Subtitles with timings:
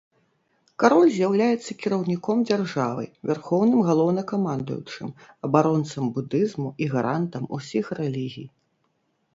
[0.83, 5.13] Кароль з'яўляецца кіраўніком дзяржавы, вярхоўным галоўнакамандуючым,
[5.51, 8.49] абаронцам будызму і гарантам усіх рэлігій.